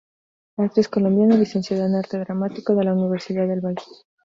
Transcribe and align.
Actriz 0.57 0.87
colombiana, 0.87 1.37
licenciada 1.37 1.85
en 1.85 1.93
arte 1.93 2.17
dramático 2.17 2.73
de 2.73 2.85
la 2.85 2.93
Universidad 2.95 3.45
del 3.47 3.61
Valle. 3.61 3.83